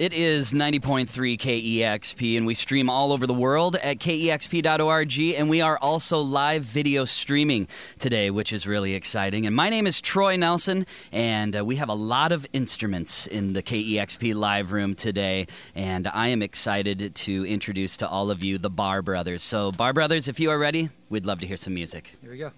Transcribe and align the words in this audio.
It 0.00 0.14
is 0.14 0.52
90.3 0.54 1.06
KEXP, 1.36 2.38
and 2.38 2.46
we 2.46 2.54
stream 2.54 2.88
all 2.88 3.12
over 3.12 3.26
the 3.26 3.34
world 3.34 3.76
at 3.76 3.98
kexp.org. 3.98 5.20
And 5.36 5.50
we 5.50 5.60
are 5.60 5.76
also 5.76 6.22
live 6.22 6.64
video 6.64 7.04
streaming 7.04 7.68
today, 7.98 8.30
which 8.30 8.54
is 8.54 8.66
really 8.66 8.94
exciting. 8.94 9.44
And 9.44 9.54
my 9.54 9.68
name 9.68 9.86
is 9.86 10.00
Troy 10.00 10.36
Nelson, 10.36 10.86
and 11.12 11.54
uh, 11.54 11.66
we 11.66 11.76
have 11.76 11.90
a 11.90 11.94
lot 11.94 12.32
of 12.32 12.46
instruments 12.54 13.26
in 13.26 13.52
the 13.52 13.62
KEXP 13.62 14.34
live 14.34 14.72
room 14.72 14.94
today. 14.94 15.48
And 15.74 16.08
I 16.08 16.28
am 16.28 16.40
excited 16.40 17.14
to 17.14 17.44
introduce 17.46 17.98
to 17.98 18.08
all 18.08 18.30
of 18.30 18.42
you 18.42 18.56
the 18.56 18.70
Barr 18.70 19.02
Brothers. 19.02 19.42
So, 19.42 19.70
Barr 19.70 19.92
Brothers, 19.92 20.28
if 20.28 20.40
you 20.40 20.50
are 20.50 20.58
ready, 20.58 20.88
we'd 21.10 21.26
love 21.26 21.40
to 21.40 21.46
hear 21.46 21.58
some 21.58 21.74
music. 21.74 22.16
Here 22.22 22.30
we 22.30 22.38
go. 22.38 22.52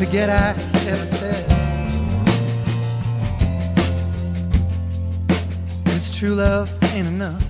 Forget 0.00 0.30
I 0.30 0.54
ever 0.88 1.04
said. 1.04 1.44
This 5.84 6.08
true 6.08 6.34
love 6.34 6.72
ain't 6.94 7.06
enough. 7.06 7.44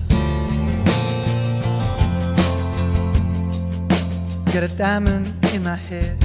Got 4.53 4.63
a 4.63 4.67
diamond 4.77 5.33
in 5.53 5.63
my 5.63 5.77
head. 5.77 6.21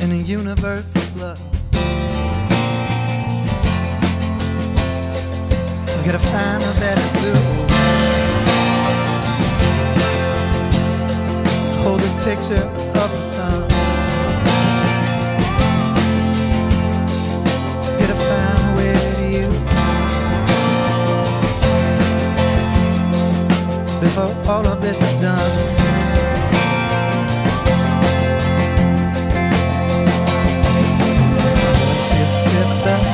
In 0.00 0.12
a 0.12 0.22
universe 0.24 0.96
of 0.96 1.16
love. 1.18 1.42
I 5.74 6.02
gotta 6.06 6.18
find 6.18 6.62
a 6.62 6.72
better 6.80 7.06
blue 7.18 8.01
this 12.12 12.24
picture 12.24 12.64
of 12.64 13.10
the 13.10 13.20
sun. 13.20 13.68
Find 17.84 18.10
a 18.10 18.14
you 19.30 19.48
before 24.00 24.50
all 24.50 24.66
of 24.66 24.80
this 24.80 25.00
is 25.00 25.14
done. 25.20 25.52
Once 31.86 32.12
you 32.14 32.26
step 32.26 32.68
the 32.84 33.11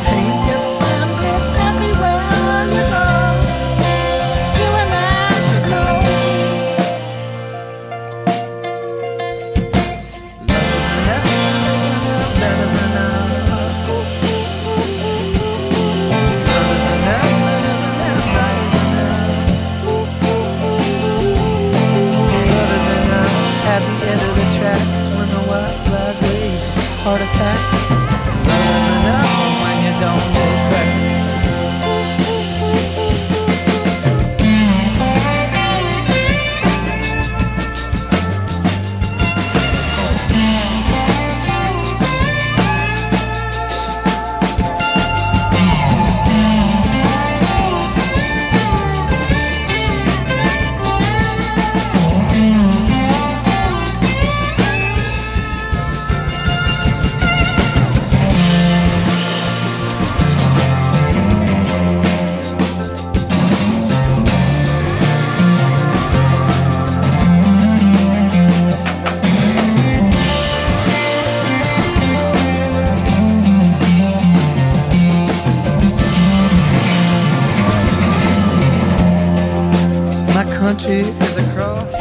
country 80.68 81.00
is 81.00 81.36
a 81.38 81.44
cross. 81.54 81.94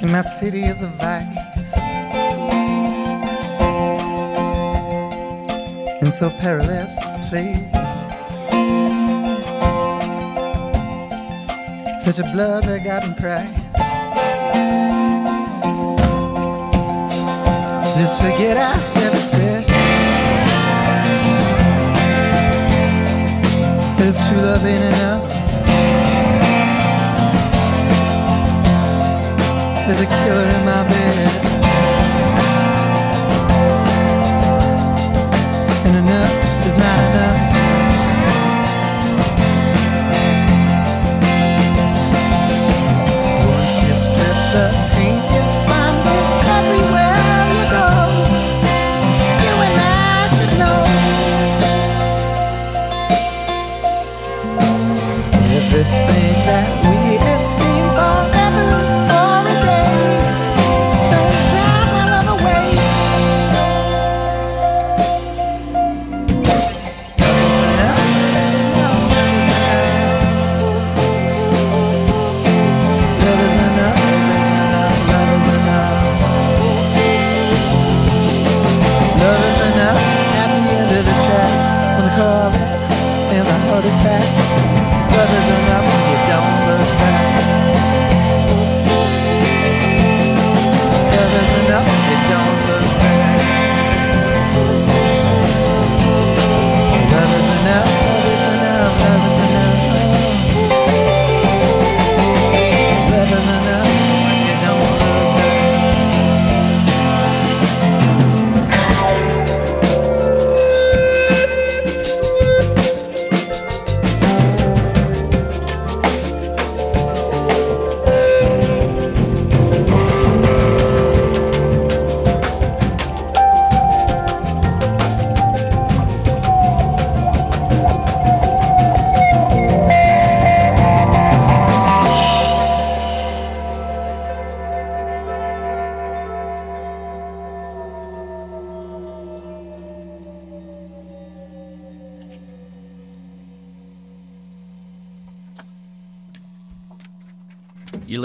And 0.00 0.10
my 0.10 0.22
city 0.22 0.64
is 0.64 0.80
a 0.80 0.88
vice. 0.88 1.76
And 6.00 6.10
so 6.10 6.30
perilous 6.30 6.96
a 7.02 7.18
place. 7.28 7.58
Such 12.02 12.18
a 12.20 12.32
blood 12.32 12.64
that 12.64 12.82
got 12.82 13.04
in 13.04 13.14
price. 13.14 13.74
Just 17.98 18.16
forget 18.22 18.56
I 18.56 18.72
ever 19.04 19.20
said. 19.20 19.75
It's 24.08 24.24
true 24.28 24.36
love 24.36 24.64
ain't 24.64 24.84
enough. 24.84 25.28
There's 29.88 30.00
a 30.00 30.06
killer 30.06 30.48
in 30.48 30.64
my 30.64 30.84
bed. 30.88 31.55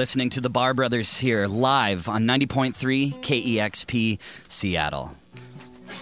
Listening 0.01 0.31
to 0.31 0.41
the 0.41 0.49
Barr 0.49 0.73
Brothers 0.73 1.15
here 1.19 1.45
live 1.45 2.09
on 2.09 2.23
90.3 2.23 3.13
KEXP 3.21 4.17
Seattle. 4.49 5.15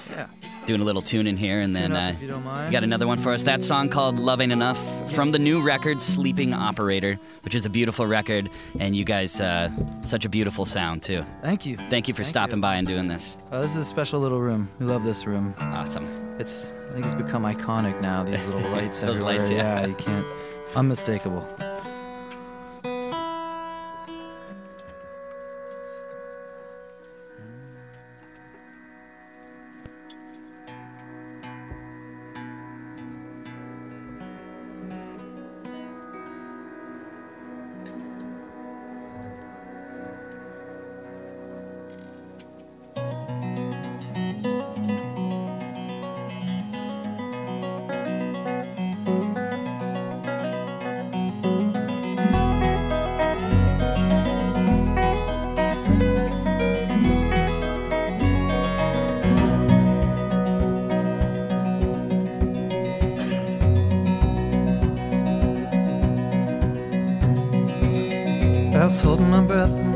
Yeah. 0.10 0.28
Doing 0.66 0.80
a 0.80 0.86
little 0.86 1.02
tune 1.02 1.28
in 1.28 1.36
here, 1.36 1.60
and 1.60 1.76
then 1.76 1.90
Tune 1.90 1.98
up 1.98 2.04
uh, 2.04 2.12
if 2.14 2.22
you 2.22 2.28
don't 2.30 2.44
mind. 2.46 2.66
you 2.68 2.72
got 2.72 2.86
another 2.86 3.08
one 3.08 3.18
for 3.18 3.34
us. 3.34 3.44
That 3.44 3.62
song 3.62 3.90
called 3.90 4.18
"Love 4.18 4.40
Ain't 4.40 4.54
Enough" 4.54 5.12
from 5.12 5.34
the 5.34 5.38
new 5.38 5.62
record 5.62 6.00
"Sleeping 6.02 6.54
Operator," 6.54 7.20
which 7.42 7.54
is 7.54 7.66
a 7.66 7.70
beautiful 7.70 8.08
record, 8.08 8.50
and 8.80 8.96
you 8.96 9.04
guys, 9.04 9.42
uh, 9.42 9.70
such 10.04 10.24
a 10.24 10.30
beautiful 10.30 10.66
sound 10.66 11.04
too. 11.04 11.26
Thank 11.42 11.66
you. 11.66 11.76
Thank 11.90 12.08
you 12.08 12.14
for 12.14 12.24
stopping 12.24 12.56
you. 12.60 12.62
by 12.62 12.76
and 12.76 12.88
doing 12.88 13.10
this. 13.10 13.38
Oh, 13.52 13.60
this 13.60 13.72
is 13.72 13.80
a 13.82 13.84
special 13.86 14.22
little 14.22 14.40
room. 14.40 14.70
We 14.80 14.86
love 14.86 15.04
this 15.04 15.26
room. 15.28 15.54
Awesome. 15.60 16.06
It's 16.40 16.72
I 16.90 16.94
think 16.94 17.06
it's 17.06 17.16
become 17.16 17.44
iconic 17.44 18.00
now. 18.00 18.24
These 18.24 18.48
little 18.48 18.72
lights 18.72 19.02
Those 19.02 19.20
everywhere. 19.20 19.40
lights, 19.40 19.52
yeah. 19.52 19.86
you 19.86 19.96
can't 19.96 20.26
unmistakable. 20.78 21.46
Holding 69.20 69.32
my 69.32 69.46
breath 69.46 69.89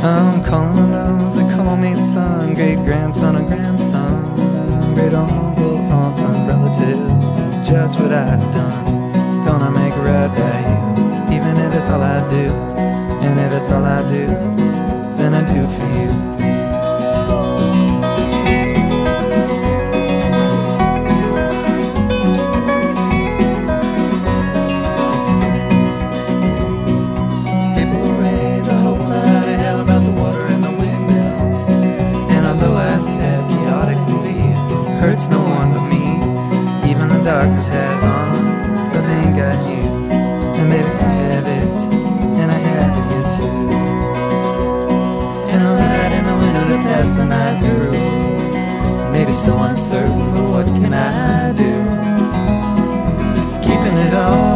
I'm 0.00 0.44
calling 0.44 0.92
those 0.92 1.34
that 1.34 1.52
call 1.56 1.76
me 1.76 1.94
son, 1.94 2.54
great 2.54 2.76
grandson 2.76 3.34
or 3.34 3.42
grandson, 3.42 4.94
great 4.94 5.12
uncles, 5.12 5.90
aunts, 5.90 6.20
and 6.20 6.46
relatives. 6.46 7.26
Judge 7.68 7.98
what 7.98 8.12
I've 8.12 8.40
done. 8.52 9.44
Gonna 9.44 9.72
make 9.72 9.94
right 9.96 10.28
by 10.28 10.58
you, 10.70 11.36
even 11.36 11.56
if 11.56 11.74
it's 11.74 11.88
all 11.88 12.00
I 12.02 12.20
do. 12.30 12.52
And 13.26 13.40
if 13.40 13.52
it's 13.58 13.68
all 13.70 13.84
I 13.84 14.02
do, 14.02 14.26
then 15.16 15.34
I 15.34 15.42
do 15.42 15.66
for 15.76 15.86
you. 16.00 16.37
So 49.48 49.56
uncertain, 49.62 50.50
what 50.50 50.66
can 50.66 50.92
I 50.92 51.52
do? 51.52 51.74
Keeping 53.66 53.96
it 53.96 54.12
on, 54.12 54.47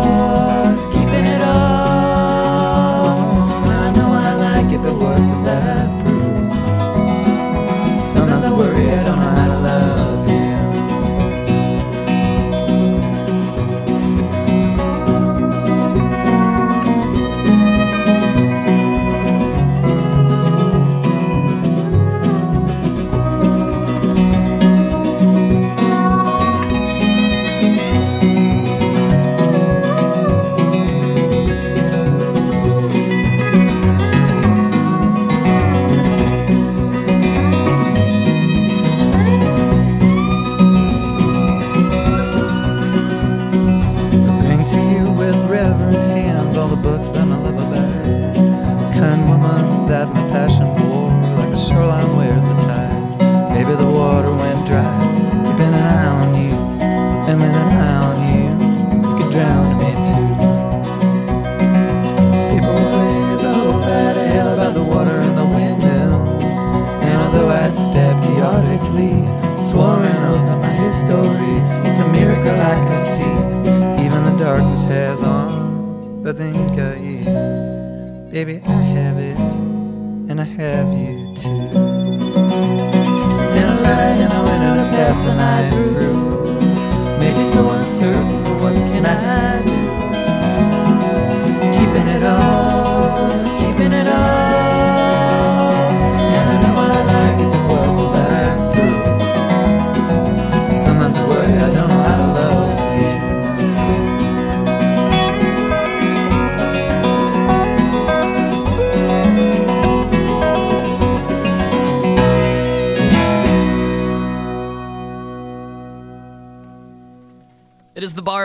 the 85.20 85.34
night 85.34 85.88
through. 85.88 86.60
Maybe 87.18 87.40
so 87.40 87.70
uncertain, 87.70 88.60
what 88.60 88.74
can 88.74 89.06
I 89.06 89.62
do? 89.64 89.71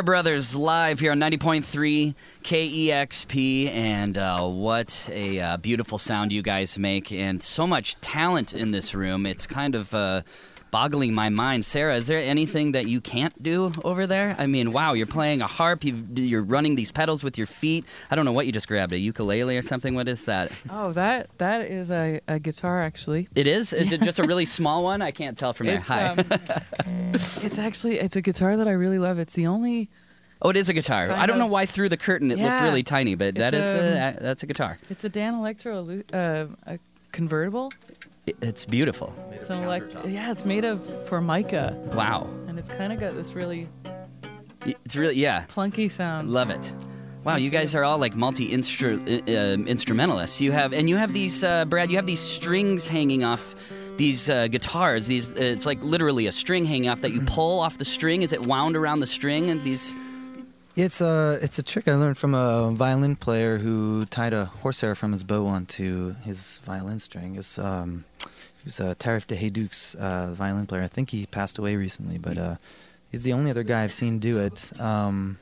Brothers 0.04 0.56
live 0.56 1.00
here 1.00 1.12
on 1.12 1.20
90.3 1.20 2.16
KEXP, 2.44 3.70
and 3.70 4.18
uh, 4.18 4.46
what 4.48 5.10
a 5.12 5.40
uh, 5.40 5.58
beautiful 5.58 5.98
sound 5.98 6.32
you 6.32 6.42
guys 6.42 6.78
make, 6.78 7.12
and 7.12 7.42
so 7.42 7.68
much 7.68 8.00
talent 8.02 8.54
in 8.54 8.72
this 8.72 8.94
room. 8.94 9.26
It's 9.26 9.48
kind 9.48 9.76
of 9.76 9.94
uh, 9.94 10.22
boggling 10.78 11.12
my 11.16 11.28
mind. 11.28 11.66
Sarah, 11.66 11.96
is 11.96 12.06
there 12.06 12.20
anything 12.20 12.74
that 12.74 12.88
you 12.88 13.02
can't 13.02 13.42
do 13.42 13.74
over 13.84 14.06
there? 14.06 14.36
I 14.38 14.46
mean, 14.46 14.72
wow, 14.74 14.94
you're 14.94 15.08
playing 15.08 15.42
a 15.42 15.48
harp, 15.48 15.84
you've, 15.84 16.20
you're 16.20 16.44
running 16.44 16.76
these 16.76 16.92
pedals 16.92 17.24
with 17.24 17.36
your 17.36 17.48
feet. 17.48 17.84
I 18.12 18.16
don't 18.16 18.26
know 18.26 18.32
what 18.32 18.46
you 18.46 18.52
just 18.52 18.68
grabbed, 18.68 18.94
a 18.94 19.00
ukulele 19.00 19.58
or 19.58 19.64
something? 19.64 19.96
What 19.96 20.08
is 20.08 20.26
that? 20.26 20.52
Oh, 20.70 20.92
that 20.92 21.36
that 21.40 21.62
is 21.62 21.90
a, 21.90 22.22
a 22.28 22.38
guitar 22.38 22.80
actually. 22.80 23.28
It 23.34 23.48
is? 23.48 23.74
Is 23.74 23.92
it 23.92 24.04
just 24.04 24.20
a 24.20 24.24
really 24.24 24.46
small 24.58 24.84
one? 24.84 25.02
I 25.02 25.10
can't 25.10 25.36
tell 25.36 25.52
from 25.52 25.66
there. 25.66 25.78
It's, 25.78 25.88
Hi. 25.88 26.10
um, 26.10 26.20
it's 27.16 27.58
actually 27.58 27.98
it's 27.98 28.16
a 28.16 28.22
guitar 28.22 28.56
that 28.56 28.68
I 28.68 28.74
really 28.74 29.00
love. 29.00 29.18
It's 29.18 29.34
the 29.34 29.48
only 29.48 29.90
oh, 30.44 30.52
it 30.52 30.58
is 30.58 30.70
a 30.70 30.74
guitar. 30.74 31.08
kind 31.08 31.20
I 31.20 31.26
don't 31.26 31.40
know 31.40 31.48
why 31.48 31.66
through 31.66 31.90
the 31.90 31.98
curtain 31.98 32.30
it 32.30 32.38
looked 32.38 32.62
really 32.62 32.84
tiny, 32.84 33.16
but 33.16 33.34
that 33.34 33.56
is 33.56 33.66
It's, 33.66 34.20
a, 34.20 34.22
that's 34.22 34.44
a 34.44 34.46
guitar. 34.46 34.78
it's 34.92 35.04
a 35.04 35.10
Danelectro 35.10 36.04
uh, 36.14 36.54
a 36.68 36.78
convertible. 37.12 37.72
It- 38.28 38.38
It's 38.42 38.66
beautiful. 38.66 39.14
It's 39.32 39.50
an 39.50 39.64
elect- 39.64 39.96
yeah, 40.06 40.32
it's 40.32 40.46
made 40.46 40.66
of 40.66 40.84
formica 41.08 41.76
Wow. 41.94 42.28
and 42.48 42.60
it's 42.60 42.70
kind 42.70 42.92
of 42.94 43.00
got 43.00 43.16
this 43.16 43.34
really 43.34 43.68
It's 44.86 44.96
really 44.96 45.16
yeah. 45.16 45.46
plunky 45.48 45.90
sound. 45.92 46.30
Love 46.30 46.50
it. 46.50 46.74
Wow, 47.24 47.36
you 47.38 47.50
guys 47.50 47.74
are 47.76 47.84
all 47.84 47.98
like 47.98 48.16
multi 48.16 48.54
uh, 48.54 48.58
instrumentalists. 48.58 50.40
You 50.42 50.52
have 50.52 50.74
and 50.74 50.90
you 50.90 50.98
have 50.98 51.14
these 51.14 51.44
uh, 51.44 51.66
Brad. 51.66 51.90
You 51.90 51.98
have 51.98 52.06
these 52.08 52.20
strings 52.22 52.88
hanging 52.88 53.24
off 53.24 53.56
these 53.98 54.30
uh, 54.30 54.48
guitars. 54.48 55.08
These 55.08 55.34
uh, 55.36 55.40
it's 55.40 55.66
like 55.66 55.82
literally 55.84 56.28
a 56.28 56.32
string 56.32 56.64
hanging 56.66 56.90
off 56.90 57.02
that 57.02 57.12
you 57.12 57.22
pull 57.22 57.60
off 57.60 57.78
the 57.78 57.86
string. 57.86 58.22
Is 58.22 58.32
it 58.34 58.46
wound 58.46 58.76
around 58.78 59.00
the 59.00 59.08
string? 59.08 59.50
And 59.50 59.62
these 59.64 59.94
It's 60.78 61.02
a 61.02 61.40
it's 61.42 61.58
a 61.58 61.64
trick 61.64 61.88
I 61.88 61.96
learned 61.96 62.20
from 62.20 62.36
a 62.36 62.72
violin 62.72 63.16
player 63.16 63.58
who 63.58 64.06
tied 64.06 64.32
a 64.32 64.46
horsehair 64.46 64.94
from 64.94 65.12
his 65.12 65.24
bow 65.24 65.48
onto 65.48 66.14
his 66.24 66.62
violin 66.66 67.00
string. 67.00 67.34
It 67.34 67.38
was 67.40 67.58
um, 67.58 68.06
he 68.20 68.64
was 68.66 68.80
uh, 68.80 68.94
Taraf 69.00 69.26
de 69.26 69.36
Haïdouks' 69.36 69.96
uh, 69.96 70.34
violin 70.36 70.68
player. 70.68 70.84
I 70.84 70.88
think 70.88 71.10
he 71.10 71.26
passed 71.26 71.58
away 71.58 71.76
recently, 71.76 72.20
but 72.20 72.38
uh, 72.38 72.56
he's 73.12 73.24
the 73.24 73.34
only 73.34 73.50
other 73.50 73.64
guy 73.64 73.84
I've 73.84 73.92
seen 73.92 74.20
do 74.20 74.38
it. 74.38 74.80
Um, 74.80 75.40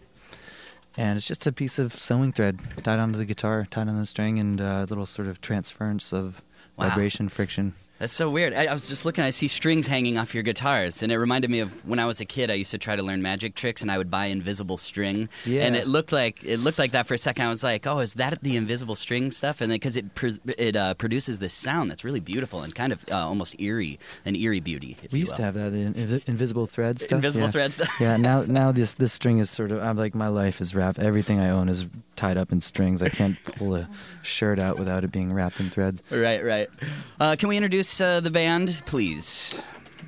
and 0.96 1.18
it's 1.18 1.28
just 1.28 1.46
a 1.46 1.52
piece 1.52 1.78
of 1.78 1.92
sewing 1.94 2.32
thread 2.32 2.58
tied 2.78 3.00
onto 3.00 3.18
the 3.18 3.26
guitar, 3.26 3.68
tied 3.70 3.90
on 3.90 4.00
the 4.00 4.06
string, 4.06 4.40
and 4.40 4.62
a 4.62 4.86
little 4.88 5.06
sort 5.06 5.28
of 5.28 5.42
transference 5.42 6.14
of 6.14 6.42
Wow. 6.78 6.90
vibration, 6.90 7.30
friction. 7.30 7.74
That's 7.98 8.14
so 8.14 8.30
weird. 8.30 8.54
I, 8.54 8.66
I 8.66 8.74
was 8.74 8.88
just 8.88 9.06
looking. 9.06 9.24
I 9.24 9.30
see 9.30 9.48
strings 9.48 9.88
hanging 9.88 10.18
off 10.18 10.34
your 10.34 10.44
guitars, 10.44 11.02
and 11.02 11.14
it 11.14 11.18
reminded 11.18 11.50
me 11.50 11.60
of 11.60 11.72
when 11.88 11.98
I 11.98 12.06
was 12.06 12.20
a 12.20 12.26
kid. 12.26 12.52
I 12.52 12.56
used 12.56 12.72
to 12.72 12.78
try 12.78 12.98
to 12.98 13.02
learn 13.04 13.22
magic 13.22 13.56
tricks, 13.56 13.82
and 13.82 13.90
I 13.90 13.98
would 13.98 14.12
buy 14.12 14.26
invisible 14.26 14.78
string. 14.78 15.30
Yeah. 15.46 15.66
And 15.66 15.78
it 15.78 15.88
looked 15.88 16.12
like 16.12 16.44
it 16.44 16.58
looked 16.58 16.78
like 16.78 16.92
that 16.92 17.08
for 17.08 17.14
a 17.14 17.18
second. 17.18 17.46
I 17.46 17.50
was 17.50 17.64
like, 17.64 17.88
"Oh, 17.88 18.00
is 18.00 18.16
that 18.16 18.42
the 18.42 18.58
invisible 18.58 18.98
string 18.98 19.32
stuff?" 19.32 19.62
And 19.62 19.72
because 19.72 19.96
it 19.96 20.14
pr- 20.14 20.28
it 20.58 20.76
uh, 20.76 20.96
produces 20.96 21.40
this 21.40 21.54
sound 21.54 21.90
that's 21.90 22.04
really 22.04 22.20
beautiful 22.20 22.64
and 22.64 22.76
kind 22.76 22.92
of 22.92 23.06
uh, 23.10 23.16
almost 23.16 23.58
eerie, 23.62 23.98
an 24.26 24.36
eerie 24.36 24.60
beauty. 24.60 24.98
We 25.14 25.20
used 25.20 25.32
will. 25.32 25.38
to 25.38 25.44
have 25.44 25.54
that 25.54 25.74
in, 25.74 25.94
in, 25.94 26.22
invisible 26.28 26.66
thread 26.66 27.00
stuff. 27.00 27.14
invisible 27.16 27.48
yeah. 27.48 27.52
thread 27.52 27.74
stuff. 27.74 27.96
yeah, 28.02 28.18
now 28.30 28.42
now 28.42 28.74
this 28.74 28.96
this 28.96 29.14
string 29.14 29.38
is 29.38 29.50
sort 29.50 29.72
of 29.72 29.82
I'm 29.82 29.96
like 29.96 30.14
my 30.14 30.28
life 30.28 30.60
is 30.60 30.76
wrapped. 30.76 31.00
Everything 31.00 31.40
I 31.40 31.50
own 31.50 31.70
is 31.70 31.86
tied 32.18 32.38
up 32.38 32.52
in 32.52 32.60
strings. 32.60 33.02
I 33.02 33.10
can't 33.10 33.42
pull 33.44 33.76
a 33.76 33.90
shirt 34.22 34.60
out 34.60 34.78
without 34.78 35.04
it 35.06 35.12
being 35.12 35.32
wrapped 35.32 35.60
in 35.60 35.70
threads. 35.70 36.02
Right, 36.10 36.44
right. 36.44 36.70
Uh, 37.20 37.36
can 37.38 37.50
we 37.50 37.58
introduce 37.58 37.85
uh, 38.02 38.20
the 38.20 38.30
band, 38.32 38.82
please? 38.86 39.56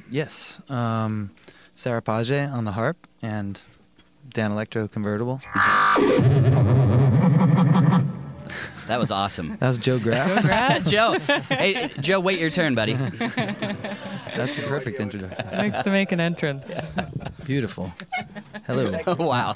Yes, 0.10 0.62
um, 0.70 1.32
Sarah 1.76 2.02
Page 2.02 2.32
on 2.32 2.66
the 2.66 2.72
harp 2.72 3.08
and 3.22 3.62
Danelectro 4.30 4.90
convertible. 4.92 5.42
That 8.88 9.00
was 9.00 9.12
awesome. 9.12 9.58
That 9.60 9.68
was 9.68 9.78
Joe 9.78 10.00
Grass. 10.00 10.90
Joe, 10.90 11.20
hey, 11.50 11.90
Joe, 12.00 12.22
wait 12.22 12.40
your 12.40 12.50
turn, 12.50 12.74
buddy. 12.74 12.94
That's 14.38 14.58
a 14.58 14.62
perfect 14.68 15.00
introduction. 15.00 15.46
Thanks 15.48 15.80
to 15.82 15.90
make 15.90 16.12
an 16.12 16.20
entrance. 16.20 16.66
Beautiful. 17.46 17.92
Hello. 18.66 18.98
Oh, 19.08 19.16
wow, 19.26 19.56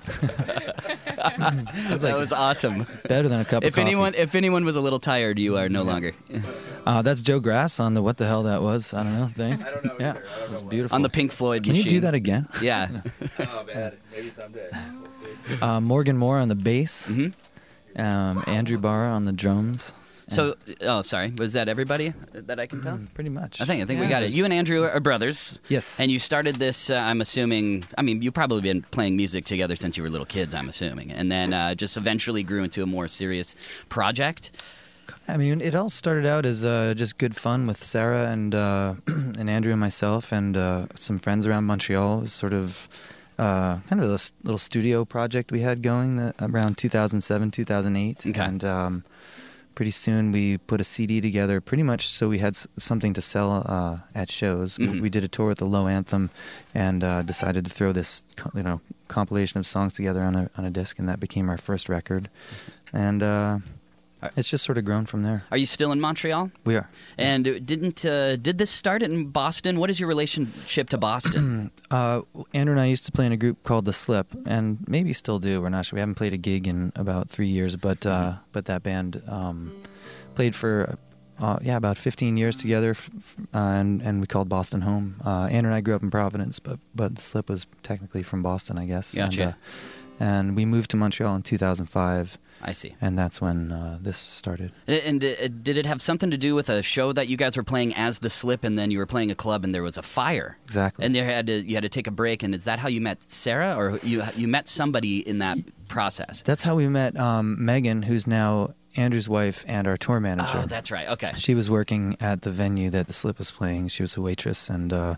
That's 1.15 2.01
that 2.03 2.15
was 2.17 2.31
awesome. 2.33 2.85
better 3.07 3.27
than 3.27 3.39
a 3.41 3.45
cup 3.45 3.63
If 3.63 3.69
of 3.69 3.73
coffee. 3.75 3.81
anyone, 3.81 4.13
if 4.15 4.33
anyone 4.35 4.65
was 4.65 4.75
a 4.75 4.81
little 4.81 4.99
tired, 4.99 5.37
you 5.39 5.57
are 5.57 5.69
no 5.69 5.83
longer 5.83 6.13
uh, 6.85 7.01
that's 7.01 7.21
Joe 7.21 7.39
Grass 7.39 7.79
on 7.79 7.93
the 7.93 8.01
what 8.01 8.17
the 8.17 8.25
hell 8.25 8.43
that 8.43 8.61
was. 8.61 8.93
I 8.93 9.03
don't 9.03 9.13
know 9.19 9.27
thing. 9.27 9.61
I 9.63 9.71
don't 9.71 9.85
know. 9.85 9.95
Yeah, 9.99 10.15
it 10.15 10.51
was 10.51 10.63
beautiful. 10.63 10.95
on 10.95 11.01
the 11.01 11.09
Pink 11.09 11.31
Floyd 11.31 11.63
Can 11.63 11.73
machine. 11.73 11.85
you 11.85 11.91
do 11.91 11.99
that 12.01 12.13
again? 12.13 12.47
Yeah. 12.61 12.89
Oh 13.39 13.65
man, 13.73 13.93
maybe 14.11 14.29
someday. 14.29 14.69
We'll 14.71 15.11
see. 15.57 15.61
Uh, 15.61 15.81
Morgan 15.81 16.17
Moore 16.17 16.37
on 16.39 16.47
the 16.47 16.55
bass. 16.55 17.09
Mhm. 17.11 17.33
Um, 17.97 18.43
Andrew 18.47 18.77
Barr 18.77 19.05
on 19.05 19.25
the 19.25 19.33
drums. 19.33 19.93
So, 20.31 20.55
oh, 20.81 21.01
sorry. 21.01 21.31
Was 21.37 21.53
that 21.53 21.67
everybody 21.67 22.13
that 22.33 22.59
I 22.59 22.65
can 22.65 22.81
tell? 22.81 22.97
Mm, 22.97 23.13
Pretty 23.13 23.29
much. 23.29 23.59
I 23.61 23.65
think 23.65 23.83
I 23.83 23.85
think 23.85 23.99
we 23.99 24.07
got 24.07 24.23
it. 24.23 24.31
You 24.31 24.45
and 24.45 24.53
Andrew 24.53 24.83
are 24.83 24.99
brothers. 24.99 25.59
Yes. 25.67 25.99
And 25.99 26.09
you 26.09 26.19
started 26.19 26.55
this. 26.55 26.89
Uh, 26.89 26.95
I'm 26.95 27.19
assuming. 27.21 27.85
I 27.97 28.01
mean, 28.01 28.21
you've 28.21 28.33
probably 28.33 28.61
been 28.61 28.81
playing 28.81 29.15
music 29.17 29.45
together 29.45 29.75
since 29.75 29.97
you 29.97 30.03
were 30.03 30.09
little 30.09 30.25
kids. 30.25 30.55
I'm 30.55 30.69
assuming, 30.69 31.11
and 31.11 31.31
then 31.31 31.53
uh, 31.53 31.75
just 31.75 31.97
eventually 31.97 32.43
grew 32.43 32.63
into 32.63 32.81
a 32.81 32.85
more 32.85 33.07
serious 33.07 33.55
project. 33.89 34.51
I 35.27 35.35
mean, 35.37 35.59
it 35.61 35.75
all 35.75 35.89
started 35.89 36.25
out 36.25 36.45
as 36.45 36.63
uh, 36.63 36.93
just 36.95 37.17
good 37.17 37.35
fun 37.35 37.67
with 37.67 37.83
Sarah 37.83 38.29
and 38.31 38.55
uh, 38.55 38.95
and 39.07 39.49
Andrew 39.49 39.71
and 39.73 39.79
myself 39.81 40.31
and 40.31 40.55
uh, 40.55 40.87
some 40.95 41.19
friends 41.19 41.45
around 41.45 41.65
Montreal. 41.65 42.19
It 42.19 42.21
was 42.21 42.33
sort 42.33 42.53
of 42.53 42.87
uh, 43.37 43.79
kind 43.89 44.01
of 44.01 44.09
a 44.09 44.19
little 44.43 44.57
studio 44.57 45.03
project 45.03 45.51
we 45.51 45.59
had 45.61 45.81
going 45.81 46.15
that, 46.15 46.35
around 46.39 46.77
2007, 46.77 47.51
2008, 47.51 48.27
Okay. 48.27 48.39
and 48.39 48.63
um, 48.63 49.03
pretty 49.75 49.91
soon 49.91 50.31
we 50.31 50.57
put 50.57 50.81
a 50.81 50.83
CD 50.83 51.21
together, 51.21 51.61
pretty 51.61 51.83
much 51.83 52.07
so 52.07 52.29
we 52.29 52.39
had 52.39 52.53
s- 52.55 52.67
something 52.77 53.13
to 53.13 53.21
sell 53.21 53.63
uh, 53.65 53.97
at 54.13 54.29
shows. 54.31 54.77
We- 54.77 54.87
Mhm. 54.87 55.01
We 55.01 55.09
did 55.09 55.23
a 55.23 55.27
tour 55.27 55.47
with 55.47 55.57
the 55.59 55.65
Low 55.65 55.87
Anthem, 55.87 56.29
and 56.75 57.03
uh, 57.03 57.21
decided 57.23 57.65
to 57.65 57.71
throw 57.71 57.91
this 57.91 58.23
you 58.53 58.63
know 58.63 58.81
compilation 59.07 59.59
of 59.59 59.65
songs 59.65 59.93
together 59.93 60.21
on 60.23 60.35
a 60.35 60.49
on 60.57 60.65
a 60.65 60.69
disc, 60.71 60.99
and 60.99 61.07
that 61.09 61.19
became 61.19 61.49
our 61.49 61.57
first 61.57 61.89
record. 61.89 62.29
And 62.93 63.23
uh, 63.23 63.59
it's 64.35 64.49
just 64.49 64.63
sort 64.65 64.77
of 64.77 64.85
grown 64.85 65.05
from 65.05 65.23
there. 65.23 65.43
Are 65.51 65.57
you 65.57 65.65
still 65.65 65.91
in 65.91 65.99
Montreal? 65.99 66.51
We 66.63 66.75
are. 66.75 66.89
And 67.17 67.43
didn't 67.65 68.05
uh, 68.05 68.35
did 68.35 68.57
this 68.57 68.69
start 68.69 69.03
in 69.03 69.27
Boston? 69.27 69.79
What 69.79 69.89
is 69.89 69.99
your 69.99 70.07
relationship 70.09 70.89
to 70.89 70.97
Boston? 70.97 71.71
Uh, 71.91 72.21
Andrew 72.53 72.71
and 72.73 72.79
I 72.79 72.85
used 72.85 73.05
to 73.07 73.11
play 73.11 73.25
in 73.25 73.33
a 73.33 73.37
group 73.37 73.63
called 73.63 73.83
The 73.83 73.91
Slip, 73.91 74.27
and 74.45 74.77
maybe 74.87 75.11
still 75.11 75.39
do. 75.39 75.61
We're 75.61 75.67
not 75.67 75.85
sure. 75.85 75.97
We 75.97 75.99
haven't 75.99 76.15
played 76.15 76.31
a 76.31 76.37
gig 76.37 76.65
in 76.65 76.93
about 76.95 77.29
three 77.29 77.47
years, 77.47 77.75
but 77.75 78.05
uh, 78.05 78.35
but 78.53 78.63
that 78.65 78.81
band 78.81 79.21
um, 79.27 79.73
played 80.35 80.55
for 80.55 80.97
uh, 81.41 81.59
yeah 81.61 81.75
about 81.75 81.97
15 81.97 82.37
years 82.37 82.55
together, 82.55 82.95
uh, 83.53 83.57
and 83.57 84.01
and 84.01 84.21
we 84.21 84.27
called 84.27 84.47
Boston 84.47 84.81
home. 84.81 85.15
Uh, 85.25 85.47
Andrew 85.51 85.69
and 85.69 85.75
I 85.75 85.81
grew 85.81 85.95
up 85.95 86.01
in 86.03 86.11
Providence, 86.11 86.59
but 86.59 86.79
but 86.95 87.15
The 87.17 87.21
Slip 87.21 87.49
was 87.49 87.67
technically 87.83 88.23
from 88.23 88.41
Boston, 88.41 88.77
I 88.77 88.85
guess. 88.85 89.13
Gotcha. 89.13 89.41
And, 89.41 89.51
uh, 89.51 89.55
and 90.23 90.55
we 90.55 90.65
moved 90.65 90.91
to 90.91 90.97
Montreal 90.97 91.35
in 91.35 91.41
2005, 91.41 92.37
I 92.63 92.71
see. 92.73 92.95
and 93.01 93.17
that's 93.17 93.41
when 93.41 93.71
uh, 93.71 93.97
this 94.01 94.17
started. 94.17 94.71
And 94.87 95.23
uh, 95.23 95.47
did 95.47 95.77
it 95.77 95.85
have 95.85 96.01
something 96.01 96.29
to 96.31 96.37
do 96.37 96.55
with 96.55 96.69
a 96.69 96.81
show 96.81 97.11
that 97.13 97.27
you 97.27 97.37
guys 97.37 97.57
were 97.57 97.63
playing 97.63 97.93
as 97.95 98.19
the 98.19 98.29
Slip, 98.29 98.63
and 98.63 98.77
then 98.77 98.91
you 98.91 98.97
were 98.97 99.05
playing 99.05 99.31
a 99.31 99.35
club, 99.35 99.63
and 99.63 99.73
there 99.73 99.83
was 99.83 99.97
a 99.97 100.03
fire, 100.03 100.57
Exactly. 100.65 101.05
and 101.05 101.15
you 101.15 101.23
had 101.23 101.47
to 101.47 101.61
you 101.61 101.75
had 101.75 101.83
to 101.83 101.89
take 101.89 102.07
a 102.07 102.11
break? 102.11 102.43
And 102.43 102.53
is 102.55 102.63
that 102.65 102.79
how 102.79 102.87
you 102.87 103.01
met 103.01 103.31
Sarah, 103.31 103.75
or 103.75 103.99
you 104.03 104.23
you 104.35 104.47
met 104.47 104.67
somebody 104.69 105.27
in 105.27 105.39
that 105.39 105.57
process? 105.87 106.41
that's 106.43 106.63
how 106.63 106.75
we 106.75 106.87
met 106.87 107.17
um, 107.19 107.63
Megan, 107.63 108.03
who's 108.03 108.25
now 108.27 108.73
Andrew's 108.95 109.29
wife 109.29 109.63
and 109.67 109.87
our 109.87 109.95
tour 109.97 110.19
manager. 110.19 110.61
Oh, 110.63 110.65
that's 110.67 110.91
right. 110.91 111.07
Okay. 111.09 111.31
She 111.37 111.55
was 111.55 111.69
working 111.69 112.17
at 112.19 112.41
the 112.41 112.51
venue 112.51 112.89
that 112.89 113.07
the 113.07 113.13
slip 113.13 113.37
was 113.39 113.49
playing. 113.51 113.87
She 113.87 114.03
was 114.03 114.17
a 114.17 114.21
waitress, 114.21 114.69
and 114.69 114.91
uh, 114.91 115.15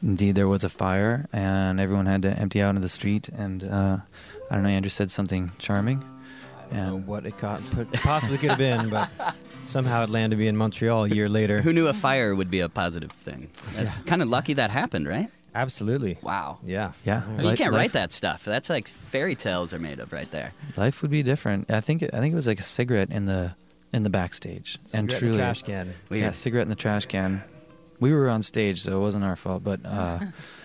indeed 0.00 0.34
there 0.36 0.46
was 0.48 0.62
a 0.64 0.68
fire, 0.68 1.26
and 1.32 1.80
everyone 1.80 2.06
had 2.06 2.22
to 2.22 2.30
empty 2.38 2.62
out 2.62 2.70
into 2.70 2.82
the 2.82 2.88
street. 2.88 3.28
And 3.30 3.64
uh, 3.64 3.98
I 4.50 4.54
don't 4.54 4.62
know, 4.62 4.68
Andrew 4.70 4.90
said 4.90 5.10
something 5.10 5.50
charming. 5.58 6.04
I 6.70 6.74
know 6.76 6.96
And 6.96 7.06
what 7.06 7.26
it 7.26 7.36
got, 7.38 7.62
possibly 7.94 8.38
could 8.38 8.50
have 8.50 8.58
been, 8.58 8.90
but 8.90 9.08
somehow 9.64 10.04
it 10.04 10.10
landed 10.10 10.38
me 10.38 10.46
in 10.46 10.56
Montreal 10.56 11.04
a 11.04 11.08
year 11.08 11.28
later. 11.28 11.62
Who 11.62 11.72
knew 11.72 11.88
a 11.88 11.94
fire 11.94 12.34
would 12.34 12.50
be 12.50 12.60
a 12.60 12.68
positive 12.68 13.12
thing? 13.12 13.50
That's 13.74 14.00
kind 14.02 14.22
of 14.22 14.28
lucky 14.28 14.54
that 14.54 14.70
happened, 14.70 15.06
right? 15.08 15.30
Absolutely. 15.54 16.18
Wow. 16.22 16.58
Yeah. 16.62 16.92
yeah, 17.04 17.22
I 17.26 17.30
mean, 17.30 17.50
you 17.50 17.56
can't 17.56 17.72
life, 17.72 17.80
write 17.80 17.92
that 17.94 18.12
stuff. 18.12 18.44
That's 18.44 18.68
like 18.68 18.88
fairy 18.88 19.34
tales 19.34 19.72
are 19.72 19.78
made 19.78 20.00
of 20.00 20.12
right 20.12 20.30
there. 20.30 20.52
Life 20.76 21.00
would 21.00 21.10
be 21.10 21.22
different. 21.22 21.70
I 21.70 21.80
think. 21.80 22.02
I 22.02 22.20
think 22.20 22.32
it 22.32 22.36
was 22.36 22.46
like 22.46 22.60
a 22.60 22.64
cigarette 22.64 23.10
in 23.10 23.24
the 23.24 23.54
in 23.92 24.02
the 24.02 24.10
backstage, 24.10 24.78
and 24.92 25.10
Cigarette 25.10 25.12
in 25.12 25.18
truly, 25.18 25.32
the 25.38 25.42
trash 25.42 25.62
can. 25.62 25.94
Weird. 26.10 26.22
yeah, 26.22 26.30
cigarette 26.32 26.64
in 26.64 26.68
the 26.68 26.74
trash 26.74 27.06
can. 27.06 27.42
We 28.00 28.12
were 28.12 28.28
on 28.28 28.42
stage, 28.42 28.82
so 28.82 28.98
it 28.98 29.00
wasn't 29.00 29.24
our 29.24 29.36
fault. 29.36 29.64
But 29.64 29.80
uh, 29.86 30.18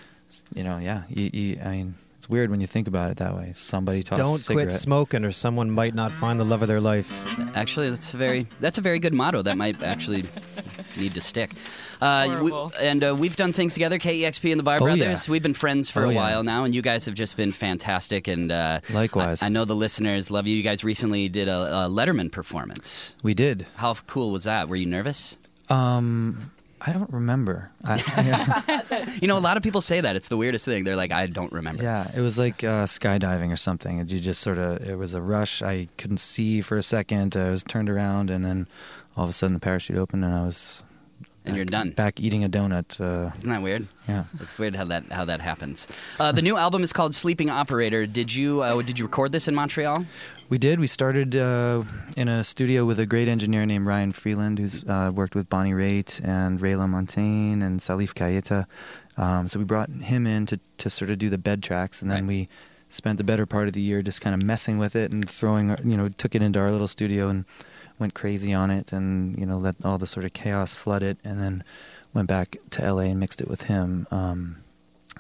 you 0.53 0.65
know, 0.65 0.77
yeah, 0.79 1.03
you, 1.07 1.29
you, 1.31 1.59
I 1.63 1.69
mean, 1.71 1.95
it's 2.21 2.29
weird 2.29 2.51
when 2.51 2.61
you 2.61 2.67
think 2.67 2.87
about 2.87 3.09
it 3.09 3.17
that 3.17 3.35
way. 3.35 3.51
Somebody 3.55 4.03
tossed 4.03 4.19
a 4.19 4.23
Don't 4.23 4.37
cigarette. 4.37 4.67
quit 4.67 4.79
smoking, 4.79 5.25
or 5.25 5.31
someone 5.31 5.71
might 5.71 5.95
not 5.95 6.11
find 6.11 6.39
the 6.39 6.43
love 6.43 6.61
of 6.61 6.67
their 6.67 6.79
life. 6.79 7.09
Actually, 7.55 7.89
that's 7.89 8.13
a 8.13 8.17
very 8.17 8.45
that's 8.59 8.77
a 8.77 8.81
very 8.81 8.99
good 8.99 9.11
motto. 9.15 9.41
That 9.41 9.57
might 9.57 9.81
actually 9.81 10.25
need 10.97 11.13
to 11.15 11.21
stick. 11.21 11.53
Uh, 11.99 12.39
we- 12.43 12.53
and 12.79 13.03
uh, 13.03 13.15
we've 13.17 13.35
done 13.35 13.53
things 13.53 13.73
together. 13.73 13.97
KEXP 13.97 14.51
and 14.51 14.59
the 14.59 14.63
Barr 14.63 14.75
Oh, 14.77 14.81
Brothers. 14.85 15.27
yeah. 15.27 15.31
We've 15.31 15.41
been 15.41 15.55
friends 15.55 15.89
for 15.89 16.05
Oh, 16.05 16.09
a 16.09 16.13
yeah. 16.13 16.19
while 16.21 16.43
now, 16.43 16.63
and 16.63 16.75
you 16.75 16.83
guys 16.83 17.05
have 17.05 17.15
just 17.15 17.35
been 17.37 17.51
fantastic. 17.51 18.27
And 18.27 18.51
uh, 18.51 18.81
Likewise. 18.93 19.41
I, 19.41 19.47
I 19.47 19.49
know 19.49 19.65
the 19.65 19.75
listeners 19.75 20.29
love 20.29 20.45
you. 20.45 20.55
You 20.55 20.61
guys 20.63 20.83
recently 20.83 21.27
did 21.27 21.47
a, 21.47 21.57
a 21.85 21.89
Letterman 21.89 22.31
performance. 22.31 23.15
we 23.23 23.33
did. 23.33 23.65
How 23.77 23.95
cool 23.95 24.29
was 24.29 24.43
that? 24.43 24.69
Were 24.69 24.75
you 24.75 24.85
nervous? 24.85 25.37
Um, 25.69 26.51
I 26.83 26.93
don't 26.93 27.11
remember. 27.13 27.69
I, 27.83 29.07
You 29.21 29.27
know, 29.27 29.37
a 29.37 29.39
lot 29.39 29.55
of 29.57 29.63
people 29.63 29.81
say 29.81 30.01
that. 30.01 30.15
It's 30.15 30.29
the 30.29 30.37
weirdest 30.37 30.65
thing. 30.65 30.83
They're 30.83 30.95
like, 30.95 31.11
I 31.11 31.27
don't 31.27 31.51
remember. 31.51 31.83
Yeah, 31.83 32.09
it 32.15 32.21
was 32.21 32.37
like 32.39 32.63
uh, 32.63 32.85
skydiving 32.85 33.51
or 33.51 33.55
something. 33.57 33.99
You 34.07 34.19
just 34.19 34.41
sort 34.41 34.57
of, 34.57 34.81
it 34.87 34.97
was 34.97 35.13
a 35.13 35.21
rush. 35.21 35.61
I 35.61 35.89
couldn't 35.97 36.19
see 36.19 36.61
for 36.61 36.77
a 36.77 36.83
second. 36.83 37.35
I 37.35 37.51
was 37.51 37.63
turned 37.63 37.89
around, 37.89 38.29
and 38.31 38.43
then 38.43 38.67
all 39.15 39.25
of 39.25 39.29
a 39.29 39.33
sudden 39.33 39.53
the 39.53 39.59
parachute 39.59 39.97
opened, 39.97 40.25
and 40.25 40.33
I 40.33 40.43
was 40.43 40.83
And 41.43 41.55
you're 41.55 41.65
done. 41.65 41.91
back 41.91 42.19
eating 42.19 42.43
a 42.43 42.49
donut. 42.49 42.99
Uh, 43.01 43.31
Isn't 43.39 43.49
that 43.49 43.61
weird? 43.63 43.87
yeah, 44.07 44.25
It's 44.39 44.57
weird 44.59 44.75
how 44.75 44.85
that 44.85 45.11
how 45.11 45.25
that 45.25 45.41
happens. 45.41 45.87
Uh, 46.19 46.31
the 46.31 46.41
new 46.43 46.55
album 46.55 46.83
is 46.83 46.93
called 46.93 47.15
Sleeping 47.15 47.49
Operator. 47.49 48.05
Did 48.05 48.33
you 48.33 48.61
uh, 48.61 48.79
did 48.83 48.99
you 48.99 49.05
record 49.05 49.31
this 49.31 49.47
in 49.47 49.55
Montreal? 49.55 50.05
we 50.49 50.57
did. 50.59 50.79
We 50.79 50.85
started 50.87 51.35
uh, 51.35 51.83
in 52.15 52.27
a 52.27 52.43
studio 52.43 52.85
with 52.85 52.99
a 52.99 53.05
great 53.07 53.27
engineer 53.27 53.65
named 53.65 53.87
Ryan 53.87 54.11
Freeland, 54.11 54.59
who's 54.59 54.83
uh, 54.83 55.11
worked 55.13 55.33
with 55.33 55.49
Bonnie 55.49 55.73
Raitt 55.73 56.23
and 56.23 56.61
Ray 56.61 56.73
LaMontagne 56.73 57.63
and 57.63 57.79
Salif 57.79 58.13
Keita. 58.13 58.65
Um, 59.17 59.47
so 59.47 59.57
we 59.59 59.65
brought 59.65 59.89
him 59.89 60.27
in 60.27 60.45
to, 60.47 60.59
to 60.77 60.89
sort 60.89 61.09
of 61.11 61.17
do 61.17 61.29
the 61.29 61.37
bed 61.37 61.63
tracks, 61.63 62.01
and 62.01 62.09
then 62.11 62.19
Right. 62.27 62.27
we 62.27 62.49
spent 62.89 63.17
the 63.17 63.23
better 63.23 63.45
part 63.45 63.67
of 63.67 63.73
the 63.73 63.81
year 63.81 64.01
just 64.01 64.19
kind 64.21 64.33
of 64.35 64.43
messing 64.43 64.77
with 64.77 64.95
it 64.95 65.11
and 65.11 65.27
throwing, 65.29 65.69
you 65.83 65.95
know, 65.97 66.09
took 66.09 66.35
it 66.35 66.41
into 66.41 66.59
our 66.59 66.69
little 66.71 66.87
studio 66.87 67.29
and 67.29 67.45
went 68.01 68.13
crazy 68.13 68.53
on 68.53 68.69
it, 68.69 68.91
and 68.91 69.39
you 69.39 69.45
know, 69.45 69.57
let 69.57 69.75
all 69.85 69.97
the 69.97 70.07
sort 70.07 70.25
of 70.25 70.33
chaos 70.33 70.75
flood 70.75 71.03
it, 71.03 71.17
and 71.23 71.39
then 71.39 71.63
went 72.13 72.27
back 72.27 72.57
to 72.71 72.93
LA 72.93 73.03
and 73.03 73.19
mixed 73.19 73.39
it 73.39 73.47
with 73.47 73.63
him. 73.63 74.07
Um, 74.11 74.57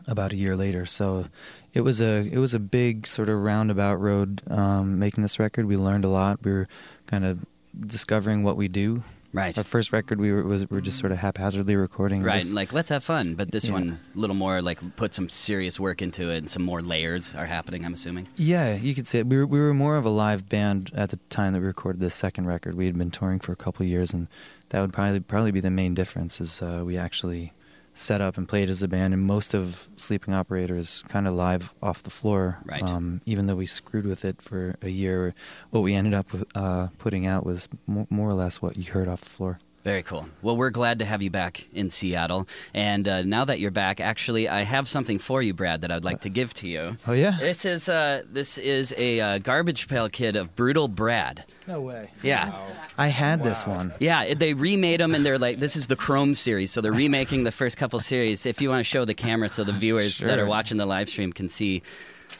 about 0.07 0.33
a 0.33 0.35
year 0.35 0.55
later. 0.55 0.85
So 0.85 1.27
it 1.73 1.81
was 1.81 2.01
a 2.01 2.27
it 2.31 2.37
was 2.37 2.53
a 2.53 2.59
big 2.59 3.07
sort 3.07 3.29
of 3.29 3.39
roundabout 3.39 3.95
road 3.95 4.41
um, 4.49 4.99
making 4.99 5.21
this 5.21 5.39
record. 5.39 5.65
We 5.65 5.77
learned 5.77 6.05
a 6.05 6.09
lot. 6.09 6.43
We 6.43 6.51
were 6.51 6.67
kind 7.07 7.25
of 7.25 7.45
discovering 7.79 8.43
what 8.43 8.57
we 8.57 8.67
do. 8.67 9.03
Right. 9.33 9.57
Our 9.57 9.63
first 9.63 9.93
record 9.93 10.19
we 10.19 10.31
were 10.33 10.43
was 10.43 10.69
we 10.69 10.75
were 10.75 10.81
just 10.81 10.99
sort 10.99 11.11
of 11.13 11.19
haphazardly 11.19 11.75
recording. 11.77 12.21
Right, 12.21 12.43
This- 12.43 12.51
like 12.51 12.73
let's 12.73 12.89
have 12.89 13.03
fun. 13.03 13.35
But 13.35 13.51
this 13.51 13.65
Yeah. 13.65 13.71
one, 13.73 13.99
a 14.15 14.19
little 14.19 14.35
more 14.35 14.61
like 14.61 14.79
put 14.97 15.13
some 15.15 15.29
serious 15.29 15.79
work 15.79 16.01
into 16.01 16.29
it, 16.29 16.37
and 16.39 16.49
some 16.49 16.63
more 16.63 16.81
layers 16.81 17.33
are 17.33 17.45
happening. 17.45 17.85
I'm 17.85 17.93
assuming. 17.93 18.27
yeah, 18.35 18.75
you 18.75 18.93
could 18.93 19.07
say 19.07 19.19
it. 19.19 19.27
we 19.27 19.37
were 19.37 19.47
we 19.47 19.59
were 19.59 19.73
more 19.73 19.95
of 19.95 20.05
a 20.05 20.09
live 20.09 20.49
band 20.49 20.91
at 20.93 21.09
the 21.11 21.19
time 21.29 21.53
that 21.53 21.61
we 21.61 21.67
recorded 21.67 22.01
this 22.01 22.15
second 22.15 22.45
record. 22.47 22.75
We 22.75 22.87
had 22.87 22.97
been 22.97 23.11
touring 23.11 23.39
for 23.39 23.53
a 23.53 23.55
couple 23.55 23.83
of 23.83 23.89
years, 23.89 24.11
and 24.13 24.27
that 24.69 24.81
would 24.81 24.91
probably 24.91 25.19
probably 25.21 25.51
be 25.51 25.61
the 25.61 25.71
main 25.71 25.93
difference. 25.93 26.41
Is 26.41 26.61
uh, 26.61 26.83
we 26.85 26.97
actually 26.97 27.53
set 27.93 28.21
up 28.21 28.37
and 28.37 28.47
played 28.47 28.69
as 28.69 28.81
a 28.81 28.87
band, 28.87 29.13
and 29.13 29.23
most 29.23 29.53
of 29.53 29.89
Sleeping 29.97 30.33
Operator 30.33 30.75
is 30.75 31.03
kind 31.07 31.27
of 31.27 31.33
live 31.33 31.73
off 31.81 32.03
the 32.03 32.09
floor. 32.09 32.59
Right. 32.65 32.83
Um, 32.83 33.21
even 33.25 33.47
though 33.47 33.55
we 33.55 33.65
screwed 33.65 34.05
with 34.05 34.23
it 34.25 34.41
for 34.41 34.75
a 34.81 34.89
year, 34.89 35.33
what 35.69 35.81
we 35.81 35.93
ended 35.93 36.13
up 36.13 36.31
with, 36.31 36.45
uh, 36.55 36.87
putting 36.97 37.25
out 37.25 37.45
was 37.45 37.67
more 37.87 38.29
or 38.29 38.33
less 38.33 38.61
what 38.61 38.77
you 38.77 38.91
heard 38.91 39.07
off 39.07 39.21
the 39.21 39.29
floor. 39.29 39.59
Very 39.83 40.03
cool. 40.03 40.27
Well, 40.43 40.55
we're 40.55 40.69
glad 40.69 40.99
to 40.99 41.05
have 41.05 41.23
you 41.23 41.31
back 41.31 41.67
in 41.73 41.89
Seattle. 41.89 42.47
And 42.73 43.07
uh, 43.07 43.23
now 43.23 43.45
that 43.45 43.59
you're 43.59 43.71
back, 43.71 43.99
actually, 43.99 44.47
I 44.47 44.61
have 44.61 44.87
something 44.87 45.17
for 45.17 45.41
you, 45.41 45.55
Brad, 45.55 45.81
that 45.81 45.91
I'd 45.91 46.03
like 46.03 46.21
to 46.21 46.29
give 46.29 46.53
to 46.55 46.67
you. 46.67 46.97
Oh 47.07 47.13
yeah. 47.13 47.37
This 47.39 47.65
is 47.65 47.89
uh, 47.89 48.21
this 48.31 48.59
is 48.59 48.93
a 48.97 49.19
uh, 49.19 49.37
garbage 49.39 49.87
pail 49.87 50.07
kid 50.07 50.35
of 50.35 50.55
Brutal 50.55 50.87
Brad. 50.87 51.45
No 51.67 51.81
way. 51.81 52.11
Yeah. 52.21 52.53
I 52.97 53.07
had 53.07 53.43
this 53.43 53.65
one. 53.65 53.93
Yeah, 53.99 54.33
they 54.33 54.53
remade 54.53 54.99
them, 54.99 55.15
and 55.15 55.25
they're 55.25 55.39
like, 55.39 55.59
this 55.59 55.75
is 55.75 55.87
the 55.87 55.95
Chrome 55.95 56.35
series, 56.35 56.71
so 56.71 56.81
they're 56.81 56.91
remaking 56.91 57.43
the 57.43 57.51
first 57.51 57.77
couple 57.77 57.99
series. 57.99 58.45
If 58.45 58.61
you 58.61 58.69
want 58.69 58.81
to 58.81 58.83
show 58.83 59.05
the 59.05 59.13
camera, 59.13 59.49
so 59.49 59.63
the 59.63 59.71
viewers 59.71 60.19
that 60.19 60.37
are 60.37 60.45
watching 60.45 60.77
the 60.77 60.85
live 60.85 61.09
stream 61.09 61.33
can 61.33 61.49
see. 61.49 61.81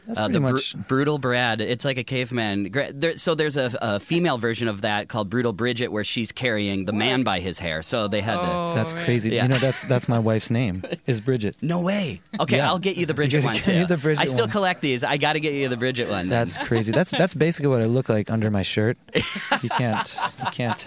That's 0.07 0.19
uh, 0.19 0.23
pretty 0.27 0.33
the 0.33 0.39
bru- 0.39 0.51
much. 0.53 0.87
brutal 0.87 1.17
Brad. 1.17 1.61
It's 1.61 1.85
like 1.85 1.97
a 1.97 2.03
caveman. 2.03 2.71
There, 2.93 3.17
so 3.17 3.35
there's 3.35 3.57
a, 3.57 3.71
a 3.81 3.99
female 3.99 4.37
version 4.37 4.67
of 4.67 4.81
that 4.81 5.09
called 5.09 5.29
Brutal 5.29 5.53
Bridget, 5.53 5.89
where 5.89 6.03
she's 6.03 6.31
carrying 6.31 6.85
the 6.85 6.93
man 6.93 7.23
by 7.23 7.39
his 7.39 7.59
hair. 7.59 7.81
So 7.81 8.07
they 8.07 8.21
had 8.21 8.35
to. 8.35 8.41
Oh, 8.51 8.73
That's 8.75 8.93
crazy. 8.93 9.29
Yeah. 9.29 9.43
You 9.43 9.49
know, 9.49 9.57
that's 9.57 9.83
that's 9.85 10.09
my 10.09 10.19
wife's 10.19 10.49
name. 10.49 10.83
Is 11.07 11.21
Bridget. 11.21 11.55
No 11.61 11.79
way. 11.81 12.21
Okay, 12.39 12.57
Yeah. 12.57 12.67
I'll 12.67 12.79
get 12.79 12.97
you 12.97 13.05
the 13.05 13.13
Bridget 13.13 13.41
You 13.41 13.45
one 13.45 13.55
too. 13.57 13.85
the 13.85 13.97
Bridget 13.97 14.21
I 14.21 14.25
still 14.25 14.45
one. 14.45 14.49
collect 14.51 14.81
these. 14.81 15.03
I 15.03 15.17
got 15.17 15.33
to 15.33 15.39
get 15.39 15.53
you 15.53 15.69
the 15.69 15.77
Bridget 15.77 16.09
one. 16.09 16.27
That's 16.27 16.57
crazy. 16.57 16.91
That's 16.91 17.11
that's 17.11 17.35
basically 17.35 17.69
what 17.69 17.81
I 17.81 17.85
look 17.85 18.09
like 18.09 18.29
under 18.31 18.49
my 18.51 18.63
shirt. 18.63 18.97
You 19.61 19.69
can't 19.69 20.17
you 20.39 20.45
can't 20.51 20.85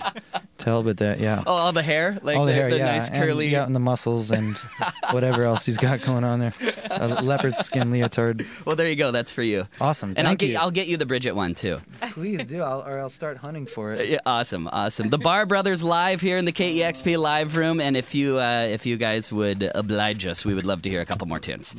tell, 0.58 0.82
but 0.82 0.98
that 0.98 1.20
yeah. 1.20 1.42
oh, 1.46 1.52
all 1.52 1.72
the 1.72 1.82
hair, 1.82 2.18
like 2.22 2.36
All 2.36 2.46
the, 2.46 2.52
hair, 2.52 2.70
the 2.70 2.78
yeah, 2.78 2.86
nice 2.96 3.10
and, 3.10 3.22
curly. 3.22 3.48
yeah, 3.48 3.64
and 3.66 3.74
the 3.74 3.80
muscles 3.80 4.30
and 4.30 4.56
whatever 5.10 5.42
else 5.44 5.64
he's 5.66 5.76
got 5.78 6.02
going 6.02 6.24
on 6.24 6.40
there. 6.40 6.52
A 7.00 7.22
leopard 7.22 7.54
skin 7.64 7.90
leotard. 7.90 8.46
Well, 8.64 8.76
there 8.76 8.88
you 8.88 8.96
go. 8.96 9.10
That's 9.10 9.30
for 9.30 9.42
you. 9.42 9.66
Awesome. 9.80 10.14
And 10.16 10.20
I'll 10.20 10.32
Thank 10.32 10.40
get 10.40 10.50
you. 10.50 10.58
I'll 10.58 10.70
get 10.70 10.86
you 10.86 10.96
the 10.96 11.06
Bridget 11.06 11.32
one 11.32 11.54
too. 11.54 11.80
Please 12.12 12.46
do, 12.46 12.62
I'll, 12.62 12.82
or 12.86 12.98
I'll 12.98 13.10
start 13.10 13.36
hunting 13.36 13.66
for 13.66 13.94
it. 13.94 14.08
Yeah, 14.08 14.18
awesome, 14.26 14.68
awesome. 14.68 15.10
The 15.10 15.18
Barr 15.18 15.46
Brothers 15.46 15.82
live 15.82 16.20
here 16.20 16.36
in 16.36 16.44
the 16.44 16.52
KEXP 16.52 17.18
live 17.18 17.56
room, 17.56 17.80
and 17.80 17.96
if 17.96 18.14
you 18.14 18.38
uh, 18.38 18.66
if 18.70 18.86
you 18.86 18.96
guys 18.96 19.32
would 19.32 19.70
oblige 19.74 20.26
us, 20.26 20.44
we 20.44 20.54
would 20.54 20.64
love 20.64 20.82
to 20.82 20.90
hear 20.90 21.00
a 21.00 21.06
couple 21.06 21.26
more 21.26 21.38
tunes. 21.38 21.74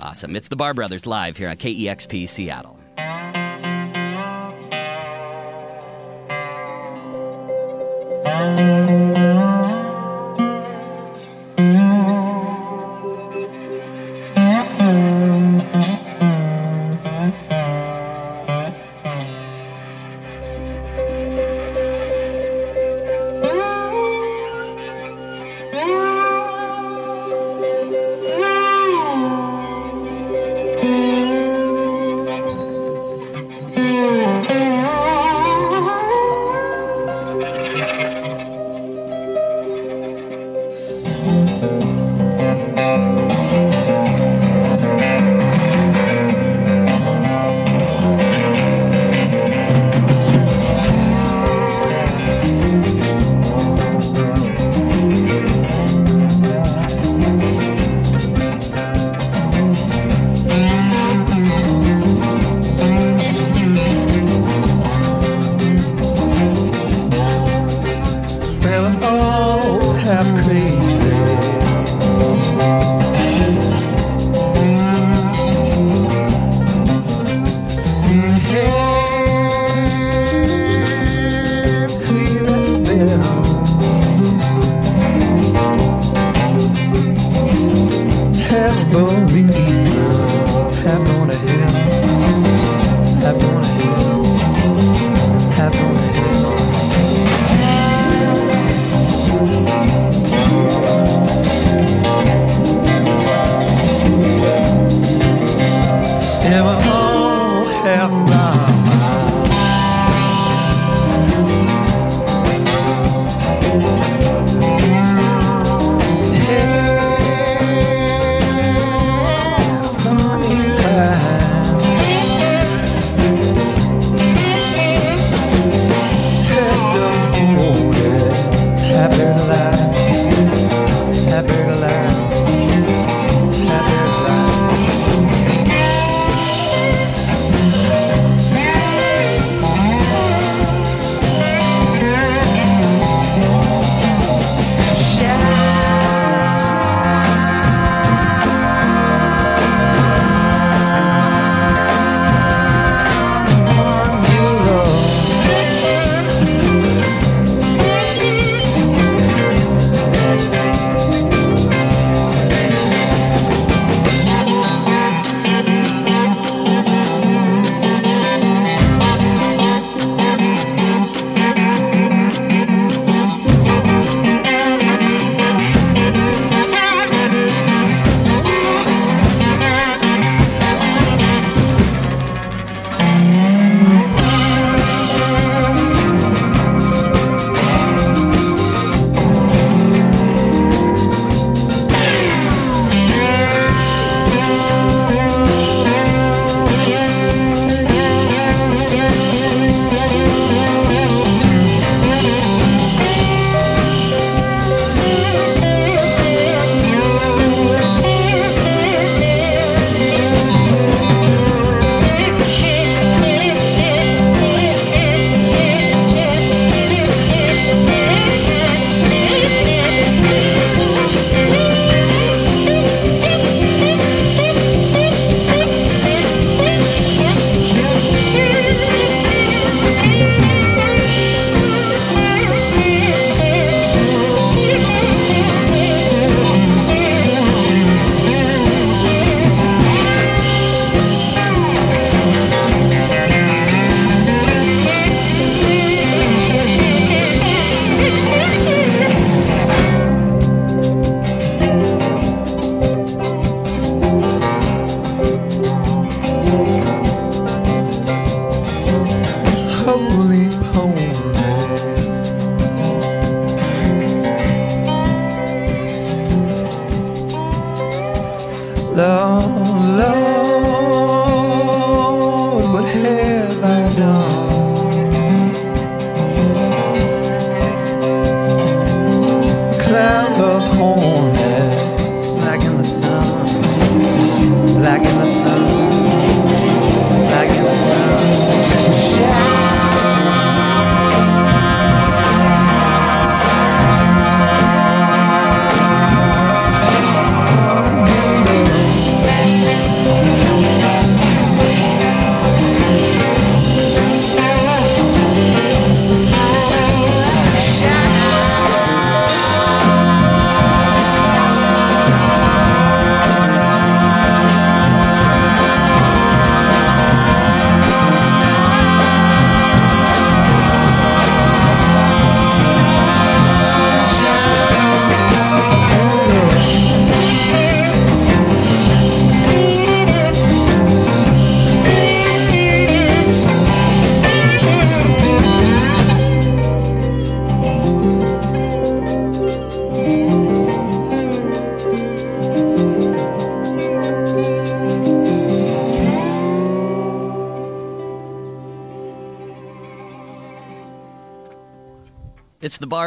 Awesome. 0.00 0.36
It's 0.36 0.48
the 0.48 0.56
Barr 0.56 0.74
Brothers 0.74 1.06
live 1.06 1.36
here 1.36 1.48
on 1.48 1.56
KEXP 1.56 2.28
Seattle. 2.28 2.78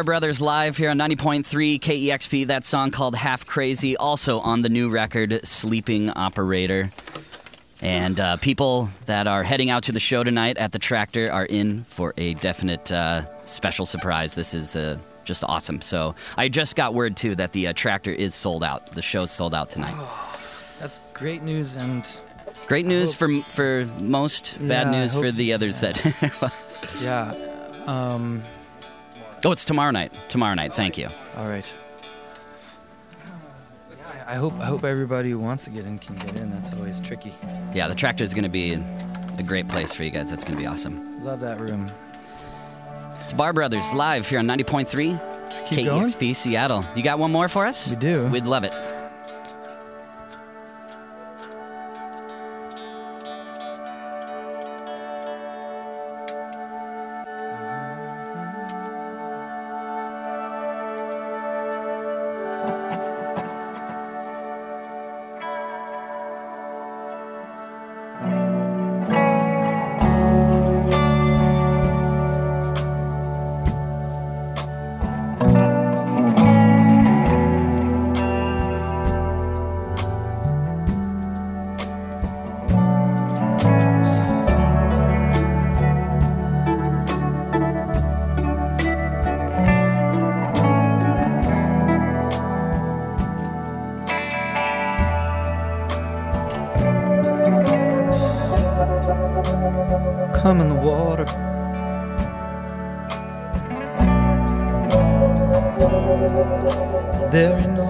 Brothers 0.07 0.39
live 0.39 0.77
here 0.77 0.89
on 0.89 0.97
90.3 0.97 1.43
KEXP. 1.81 2.47
That 2.47 2.63
song 2.63 2.91
called 2.91 3.13
Half 3.13 3.45
Crazy, 3.45 3.97
also 3.97 4.39
on 4.39 4.61
the 4.61 4.69
new 4.69 4.87
record, 4.89 5.41
Sleeping 5.45 6.11
Operator. 6.11 6.93
And 7.81 8.17
uh, 8.17 8.37
people 8.37 8.89
that 9.05 9.27
are 9.27 9.43
heading 9.43 9.69
out 9.69 9.83
to 9.83 9.91
the 9.91 9.99
show 9.99 10.23
tonight 10.23 10.57
at 10.59 10.71
the 10.71 10.79
Tractor 10.79 11.29
are 11.29 11.43
in 11.43 11.83
for 11.83 12.13
a 12.15 12.35
definite 12.35 12.89
uh, 12.89 13.23
special 13.43 13.85
surprise. 13.85 14.33
This 14.33 14.53
is 14.53 14.77
uh, 14.77 14.97
just 15.25 15.43
awesome. 15.43 15.81
So 15.81 16.15
I 16.37 16.47
just 16.47 16.77
got 16.77 16.93
word, 16.93 17.17
too, 17.17 17.35
that 17.35 17.51
the 17.51 17.67
uh, 17.67 17.73
Tractor 17.73 18.13
is 18.13 18.33
sold 18.33 18.63
out. 18.63 18.93
The 18.95 19.01
show's 19.01 19.29
sold 19.29 19.53
out 19.53 19.69
tonight. 19.69 19.93
That's 20.79 21.01
great 21.15 21.43
news, 21.43 21.75
and 21.75 22.09
Great 22.67 22.85
news 22.85 23.11
hope- 23.13 23.43
for 23.43 23.85
for 23.85 23.85
most, 24.01 24.57
bad 24.61 24.85
Yeah, 24.85 24.89
I 24.89 25.01
news 25.01 25.13
for 25.13 25.31
the 25.31 25.51
others 25.51 25.81
that. 25.81 26.01
yeah. 27.01 27.33
Um, 27.87 28.41
oh, 29.45 29.51
it's 29.51 29.65
tomorrow 29.65 29.91
night. 29.91 30.13
Tomorrow 30.29 30.55
night. 30.55 30.73
Thank 30.73 30.97
you. 30.97 31.07
all 31.35 31.47
right. 31.47 31.73
I 34.25 34.35
hope 34.35 34.53
I 34.59 34.65
hope 34.65 34.83
everybody 34.83 35.29
who 35.31 35.39
wants 35.39 35.63
to 35.65 35.69
get 35.69 35.85
in 35.85 35.99
can 35.99 36.15
get 36.17 36.35
in. 36.35 36.51
That's 36.51 36.73
always 36.73 36.99
tricky. 36.99 37.33
Yeah, 37.73 37.87
the 37.87 37.95
Tractor 37.95 38.25
is 38.25 38.33
going 38.33 38.43
to 38.43 38.49
be 38.49 38.73
a 38.73 39.43
great 39.43 39.69
place 39.69 39.93
for 39.93 40.03
you 40.03 40.09
guys. 40.09 40.29
That's 40.29 40.43
going 40.43 40.57
to 40.57 40.61
be 40.61 40.67
awesome. 40.67 41.23
Love 41.23 41.39
that 41.39 41.59
room. 41.61 41.89
It's 43.23 43.31
Barr 43.31 43.53
Brothers 43.53 43.93
live 43.93 44.27
here 44.27 44.39
on 44.39 44.45
90.3 44.45 45.65
Keep 45.65 45.85
going. 45.85 46.33
Seattle. 46.33 46.83
You 46.95 47.03
got 47.03 47.19
one 47.19 47.31
more 47.31 47.47
for 47.47 47.65
us? 47.65 47.89
We 47.89 47.95
do. 47.95 48.27
We'd 48.27 48.45
love 48.45 48.63
it. 48.63 48.73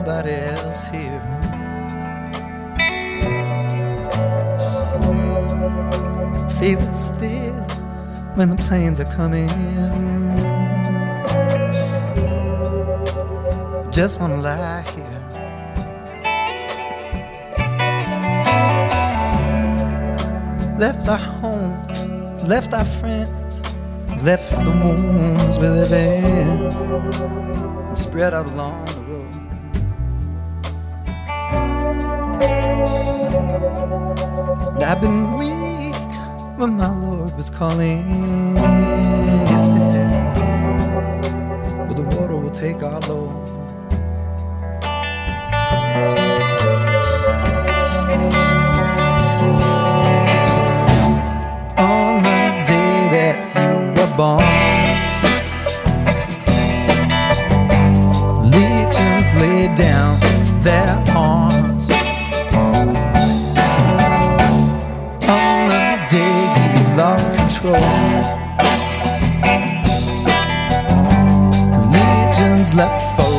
Nobody 0.08 0.32
else 0.32 0.88
here. 0.88 1.22
Feel 6.60 6.80
it 6.80 6.96
still 6.96 7.62
when 8.36 8.50
the 8.50 8.56
planes 8.56 9.02
are 9.02 9.14
coming 9.16 9.50
in. 9.50 10.32
Just 13.92 14.22
wanna 14.22 14.38
lie 14.38 14.86
here. 14.96 15.04
Left 20.78 21.06
our 21.10 21.18
home, 21.18 21.86
left 22.48 22.74
our 22.74 22.86
friends, 22.86 23.62
left 24.24 24.50
the 24.52 24.72
wounds 24.72 25.58
we 25.58 25.68
live 25.68 25.92
in, 25.92 26.72
spread 27.94 28.34
out 28.34 28.46
along 28.46 28.97
And 34.78 34.86
I've 34.86 35.02
been 35.02 35.34
weak 35.34 35.96
when 36.60 36.78
my 36.78 36.96
Lord 37.00 37.36
was 37.36 37.50
calling. 37.50 38.54
But 41.88 41.96
the 41.96 42.04
water 42.04 42.38
will 42.38 42.52
take 42.52 42.84
our 42.84 43.00
load. 43.00 43.34
on 51.80 52.24
the 52.24 52.64
day 52.66 53.10
that 53.14 53.56
you 53.56 54.00
were 54.00 54.16
born. 54.16 54.67
Leapt 72.78 73.02
for 73.18 73.37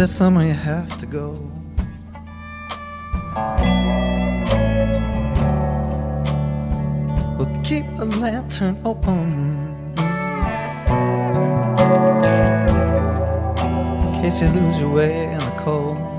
There 0.00 0.06
somewhere 0.06 0.46
you 0.46 0.54
have 0.54 0.96
to 0.96 1.04
go? 1.04 1.32
Well, 7.36 7.60
keep 7.62 7.84
the 7.96 8.06
lantern 8.06 8.80
open. 8.82 9.76
In 14.06 14.22
case 14.22 14.40
you 14.40 14.48
lose 14.48 14.80
your 14.80 14.88
way 14.88 15.24
in 15.24 15.38
the 15.38 15.54
cold. 15.58 16.09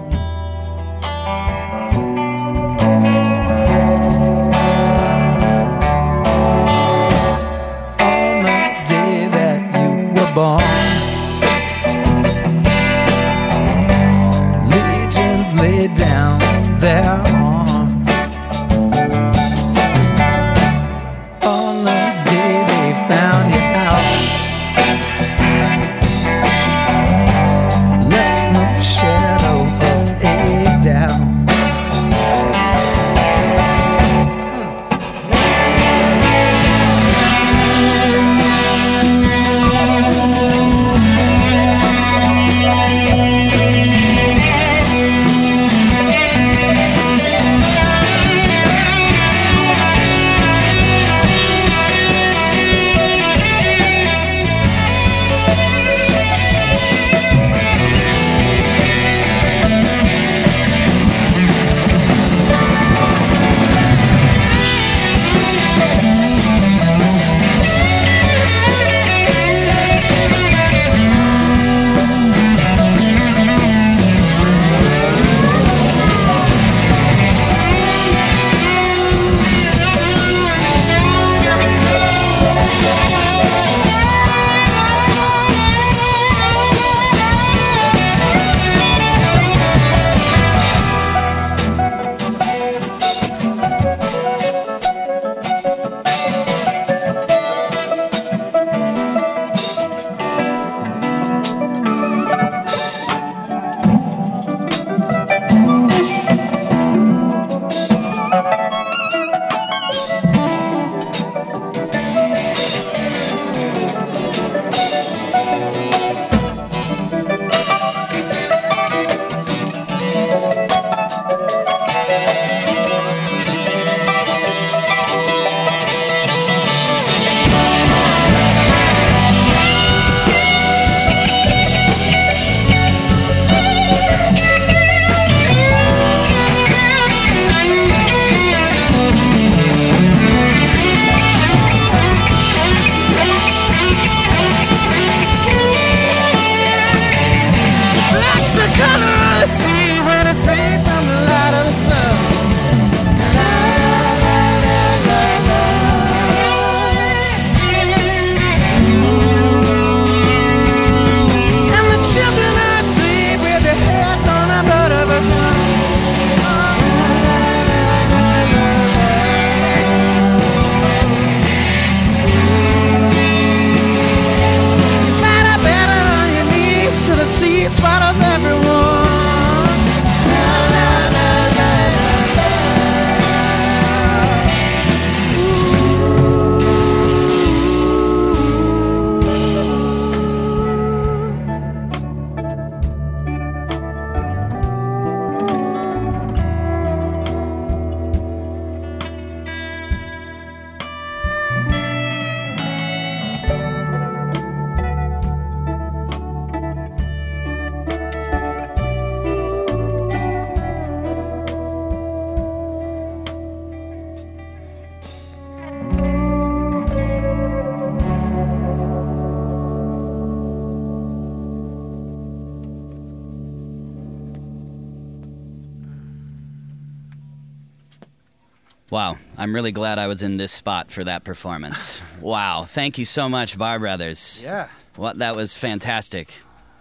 Wow, 228.92 229.18
I'm 229.38 229.56
really 229.56 229.72
glad 229.72 230.00
I 230.00 230.08
was 230.08 230.22
in 230.22 230.36
this 230.38 230.52
spot 230.52 230.92
for 230.92 231.04
that 231.06 231.24
performance. 231.24 232.02
wow, 232.22 232.66
thank 232.68 232.98
you 232.98 233.06
so 233.06 233.30
much, 233.30 233.58
Barr 233.58 233.80
Brothers. 233.80 234.42
Yeah, 234.44 234.68
What 234.98 235.20
that 235.20 235.36
was 235.36 235.56
fantastic. 235.58 236.28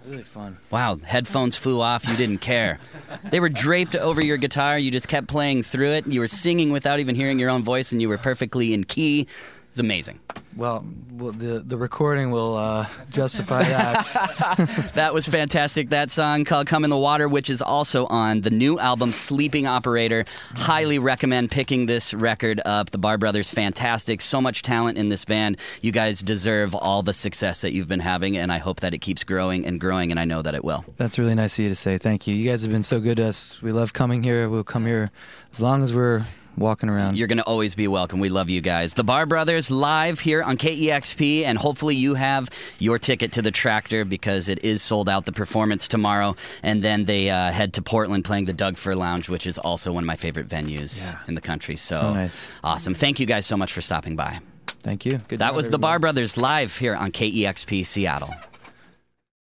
really 0.05 0.25
fun. 0.25 0.59
Wow, 0.71 0.97
headphones 0.97 1.55
flew 1.55 1.81
off. 1.81 2.07
You 2.09 2.17
didn't 2.17 2.39
care. 2.41 2.81
they 3.31 3.39
were 3.39 3.49
draped 3.49 3.95
over 3.95 4.23
your 4.25 4.39
guitar. 4.39 4.77
You 4.77 4.91
just 4.91 5.07
kept 5.07 5.29
playing 5.29 5.63
through 5.63 5.91
it. 5.91 6.07
You 6.09 6.19
were 6.21 6.27
singing 6.29 6.73
without 6.73 6.99
even 6.99 7.15
hearing 7.15 7.39
your 7.39 7.49
own 7.51 7.63
voice, 7.63 7.93
and 7.93 8.03
you 8.03 8.09
were 8.09 8.19
perfectly 8.19 8.75
in 8.75 8.85
key. 8.85 9.29
It's 9.71 9.79
amazing. 9.79 10.19
Well, 10.57 10.85
well 11.13 11.31
the 11.31 11.63
the 11.65 11.77
recording 11.77 12.33
will 12.33 12.57
uh, 12.57 12.87
justify 13.09 13.63
that. 13.63 14.91
That 14.95 15.15
was 15.15 15.27
fantastic. 15.27 15.91
That 15.91 16.11
song 16.11 16.45
called 16.45 16.67
Come 16.67 16.83
in 16.83 16.91
the 16.91 16.97
Water, 16.97 17.29
which 17.29 17.49
is 17.49 17.63
also 17.63 18.07
on 18.07 18.41
the 18.41 18.51
new 18.51 18.79
album 18.81 19.13
Sleeping 19.13 19.69
Operator. 19.69 20.25
Highly 20.57 20.99
recommend 20.99 21.53
picking 21.53 21.87
this 21.87 22.13
record 22.13 22.61
up. 22.65 22.91
The 22.91 22.99
Barr 22.99 23.17
Brothers, 23.17 23.49
fantastic. 23.49 24.21
So 24.21 24.41
much 24.41 24.63
talent 24.63 24.99
in 24.99 25.09
this 25.09 25.25
band. 25.25 25.57
You 25.83 25.93
guys 25.93 26.21
deserve 26.21 26.75
all 26.75 27.03
the 27.03 27.15
success 27.15 27.61
that 27.61 27.73
you've 27.73 27.89
been 27.89 28.01
having, 28.01 28.37
and 28.37 28.53
I 28.53 28.59
hope 28.59 28.81
that 28.81 28.93
it 28.93 28.99
keeps 28.99 29.23
growing 29.23 29.65
and 29.65 29.81
growing, 29.81 30.11
and 30.11 30.19
I 30.19 30.25
know 30.25 30.43
that 30.43 30.55
it 30.55 30.65
will. 30.65 30.85
That's 30.97 31.19
really 31.19 31.37
nice 31.37 31.57
of 31.59 31.63
you 31.63 31.69
to 31.69 31.77
say. 31.77 31.97
Thank 31.97 32.27
you. 32.27 32.35
You 32.35 32.51
guys 32.51 32.63
have 32.63 32.73
been 32.73 32.83
so 32.83 32.99
good 32.99 33.19
to 33.19 33.27
us. 33.27 33.63
We 33.63 33.71
love 33.71 33.93
coming 33.93 34.25
here. 34.25 34.49
We'll 34.49 34.65
come 34.65 34.85
here 34.85 35.11
as 35.53 35.61
long 35.61 35.85
as 35.85 35.95
we're 35.95 36.27
walking 36.61 36.89
around. 36.89 37.17
You're 37.17 37.27
going 37.27 37.39
to 37.39 37.45
always 37.45 37.75
be 37.75 37.89
welcome. 37.89 38.21
We 38.21 38.29
love 38.29 38.49
you 38.51 38.61
guys. 38.61 38.95
The 38.95 39.03
Barr 39.03 39.27
Brothers 39.27 39.71
live 39.71 40.21
here 40.21 40.43
on 40.43 40.57
KEXP, 40.57 41.45
and 41.45 41.59
hopefully 41.59 41.97
you 41.97 42.15
have 42.15 42.49
your 42.79 42.99
ticket 42.99 43.33
to 43.33 43.43
the 43.43 43.51
Tractor 43.51 44.05
because 44.05 44.49
it 44.49 44.63
is 44.65 44.83
sold 44.83 45.09
out. 45.09 45.25
The 45.25 45.33
performance 45.33 45.89
tomorrow, 45.89 46.37
and 46.63 46.85
then 46.85 47.07
they 47.07 47.31
uh, 47.31 47.51
head 47.51 47.73
to 47.75 47.83
Portland 47.83 48.25
playing 48.25 48.45
the 48.45 48.53
Doug 48.53 48.77
Fir 48.77 48.95
Lounge, 48.95 49.29
which 49.29 49.47
is 49.47 49.59
also 49.59 49.93
one 49.93 50.05
of 50.05 50.07
my 50.07 50.17
favorite 50.17 50.49
venues 50.49 51.13
Yeah. 51.15 51.21
in 51.27 51.35
the 51.35 51.41
country. 51.41 51.77
So, 51.77 52.01
So 52.01 52.15
nice. 52.15 52.51
awesome! 52.63 52.95
Thank 52.95 53.19
you 53.19 53.27
guys 53.27 53.47
so 53.47 53.57
much 53.57 53.73
for 53.73 53.81
stopping 53.81 54.15
by. 54.15 54.41
Thank 54.83 55.05
you. 55.05 55.21
Good 55.29 55.41
That 55.41 55.55
was 55.55 55.69
the 55.71 55.79
Barr. 55.79 55.99
Brothers 55.99 56.37
live 56.37 56.77
here 56.77 56.95
on 56.95 57.11
KEXP 57.13 57.85
Seattle. 57.85 58.31